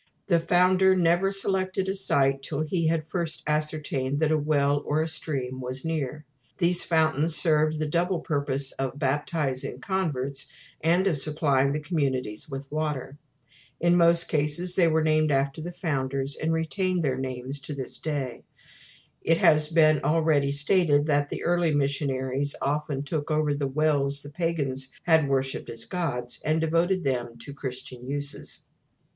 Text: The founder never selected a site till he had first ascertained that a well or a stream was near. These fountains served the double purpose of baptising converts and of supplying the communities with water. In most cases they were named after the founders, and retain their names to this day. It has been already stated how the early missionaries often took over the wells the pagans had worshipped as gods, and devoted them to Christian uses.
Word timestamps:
The 0.25 0.39
founder 0.39 0.95
never 0.95 1.31
selected 1.31 1.87
a 1.87 1.93
site 1.95 2.41
till 2.41 2.61
he 2.61 2.87
had 2.87 3.07
first 3.07 3.43
ascertained 3.45 4.17
that 4.17 4.31
a 4.31 4.35
well 4.39 4.81
or 4.87 4.99
a 5.03 5.07
stream 5.07 5.61
was 5.61 5.85
near. 5.85 6.25
These 6.57 6.83
fountains 6.83 7.35
served 7.35 7.77
the 7.77 7.85
double 7.85 8.19
purpose 8.19 8.71
of 8.71 8.97
baptising 8.97 9.79
converts 9.79 10.47
and 10.83 11.05
of 11.05 11.19
supplying 11.19 11.71
the 11.71 11.79
communities 11.79 12.49
with 12.49 12.71
water. 12.71 13.19
In 13.79 13.95
most 13.95 14.23
cases 14.27 14.73
they 14.73 14.87
were 14.87 15.03
named 15.03 15.31
after 15.31 15.61
the 15.61 15.71
founders, 15.71 16.35
and 16.35 16.51
retain 16.51 17.01
their 17.01 17.19
names 17.19 17.59
to 17.59 17.71
this 17.75 17.99
day. 17.99 18.43
It 19.21 19.37
has 19.37 19.67
been 19.67 20.03
already 20.03 20.51
stated 20.51 21.07
how 21.07 21.27
the 21.29 21.43
early 21.43 21.75
missionaries 21.75 22.55
often 22.59 23.03
took 23.03 23.29
over 23.29 23.53
the 23.53 23.67
wells 23.67 24.23
the 24.23 24.31
pagans 24.31 24.89
had 25.03 25.29
worshipped 25.29 25.69
as 25.69 25.85
gods, 25.85 26.41
and 26.43 26.59
devoted 26.59 27.03
them 27.03 27.37
to 27.41 27.53
Christian 27.53 28.07
uses. 28.07 28.65